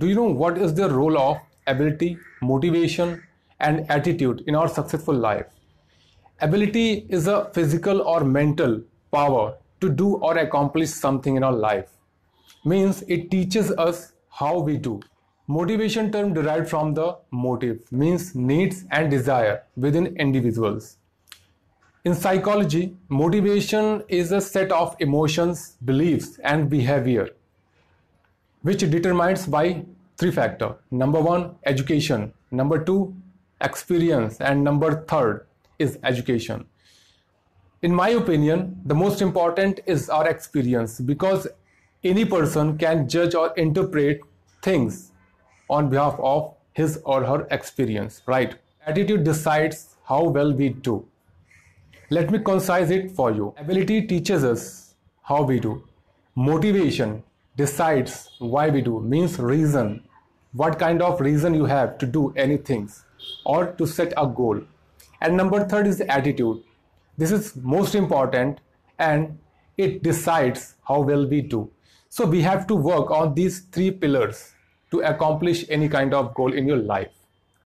Do 0.00 0.08
you 0.08 0.14
know 0.14 0.30
what 0.40 0.56
is 0.56 0.72
the 0.72 0.88
role 0.88 1.18
of 1.18 1.40
ability, 1.66 2.16
motivation, 2.40 3.22
and 3.60 3.84
attitude 3.90 4.42
in 4.46 4.54
our 4.54 4.66
successful 4.66 5.14
life? 5.14 5.44
Ability 6.40 7.04
is 7.10 7.26
a 7.26 7.50
physical 7.52 8.00
or 8.00 8.24
mental 8.24 8.80
power 9.12 9.58
to 9.82 9.90
do 9.90 10.14
or 10.16 10.38
accomplish 10.38 10.88
something 10.88 11.36
in 11.36 11.44
our 11.44 11.52
life. 11.52 11.90
Means 12.64 13.02
it 13.08 13.30
teaches 13.30 13.72
us 13.72 14.12
how 14.30 14.60
we 14.60 14.78
do. 14.78 15.00
Motivation 15.48 16.10
term 16.10 16.32
derived 16.32 16.70
from 16.70 16.94
the 16.94 17.18
motive 17.30 17.92
means 17.92 18.34
needs 18.34 18.84
and 18.92 19.10
desire 19.10 19.64
within 19.76 20.06
individuals. 20.16 20.96
In 22.06 22.14
psychology, 22.14 22.96
motivation 23.10 24.02
is 24.08 24.32
a 24.32 24.40
set 24.40 24.72
of 24.72 24.96
emotions, 24.98 25.76
beliefs, 25.84 26.38
and 26.42 26.70
behavior 26.70 27.28
which 28.62 28.80
determines 28.80 29.46
by 29.46 29.84
three 30.16 30.30
factor. 30.30 30.76
Number 30.90 31.20
one, 31.20 31.56
education. 31.64 32.32
Number 32.50 32.82
two, 32.84 33.14
experience. 33.60 34.40
And 34.40 34.62
number 34.64 35.04
third 35.04 35.46
is 35.78 35.98
education. 36.04 36.66
In 37.82 37.94
my 37.94 38.10
opinion, 38.10 38.80
the 38.84 38.94
most 38.94 39.22
important 39.22 39.80
is 39.86 40.10
our 40.10 40.28
experience 40.28 41.00
because 41.00 41.46
any 42.04 42.24
person 42.24 42.76
can 42.76 43.08
judge 43.08 43.34
or 43.34 43.52
interpret 43.56 44.20
things 44.62 45.12
on 45.70 45.88
behalf 45.88 46.16
of 46.18 46.54
his 46.72 47.00
or 47.04 47.24
her 47.24 47.46
experience, 47.50 48.22
right? 48.26 48.56
Attitude 48.86 49.24
decides 49.24 49.96
how 50.04 50.24
well 50.24 50.52
we 50.52 50.70
do. 50.70 51.06
Let 52.10 52.30
me 52.30 52.38
concise 52.40 52.90
it 52.90 53.12
for 53.12 53.30
you. 53.30 53.54
Ability 53.56 54.06
teaches 54.06 54.44
us 54.44 54.94
how 55.22 55.42
we 55.42 55.60
do. 55.60 55.82
Motivation 56.34 57.22
decides 57.60 58.30
why 58.38 58.68
we 58.70 58.80
do, 58.80 59.00
means 59.00 59.38
reason. 59.38 60.02
What 60.52 60.78
kind 60.78 61.02
of 61.02 61.20
reason 61.20 61.54
you 61.54 61.66
have 61.66 61.98
to 61.98 62.06
do 62.06 62.32
anything 62.44 62.90
or 63.44 63.72
to 63.80 63.86
set 63.86 64.14
a 64.16 64.26
goal. 64.26 64.60
And 65.20 65.36
number 65.36 65.64
third 65.64 65.86
is 65.86 66.00
attitude. 66.00 66.62
This 67.18 67.30
is 67.30 67.54
most 67.56 67.94
important 67.94 68.60
and 68.98 69.38
it 69.76 70.02
decides 70.02 70.74
how 70.88 71.00
well 71.00 71.26
we 71.26 71.42
do. 71.42 71.70
So 72.08 72.26
we 72.26 72.42
have 72.42 72.66
to 72.68 72.74
work 72.74 73.10
on 73.10 73.34
these 73.34 73.60
three 73.76 73.90
pillars 73.90 74.52
to 74.90 75.00
accomplish 75.00 75.64
any 75.68 75.88
kind 75.88 76.14
of 76.14 76.34
goal 76.34 76.52
in 76.52 76.66
your 76.66 76.78
life. 76.78 77.19